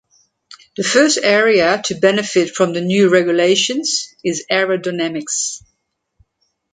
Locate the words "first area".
0.83-1.79